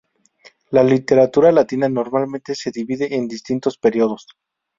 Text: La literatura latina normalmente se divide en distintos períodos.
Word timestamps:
La 0.71 0.83
literatura 0.83 1.51
latina 1.51 1.87
normalmente 1.87 2.55
se 2.55 2.71
divide 2.71 3.13
en 3.15 3.27
distintos 3.27 3.77
períodos. 3.77 4.25